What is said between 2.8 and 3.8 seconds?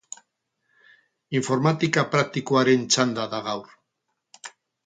txanda da gaur.